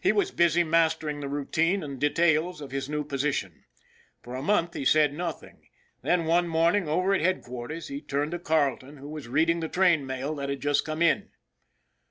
He 0.00 0.12
was 0.12 0.30
busy 0.30 0.64
mastering 0.64 1.20
the 1.20 1.28
routine 1.28 1.82
and 1.82 2.00
details 2.00 2.62
of 2.62 2.70
his 2.70 2.88
new 2.88 3.04
position. 3.04 3.64
For 4.22 4.34
a 4.34 4.40
month 4.40 4.72
he 4.72 4.86
said 4.86 5.12
nothing; 5.12 5.66
then 6.00 6.24
one 6.24 6.48
morning 6.48 6.88
over 6.88 7.12
at 7.12 7.20
headquarters 7.20 7.88
he 7.88 8.00
turned 8.00 8.30
to 8.30 8.38
Carle 8.38 8.78
ton, 8.78 8.96
who 8.96 9.10
was 9.10 9.28
reading 9.28 9.60
the 9.60 9.68
train 9.68 10.06
mail 10.06 10.34
that 10.36 10.48
had 10.48 10.60
just 10.62 10.86
come 10.86 11.02
in. 11.02 11.32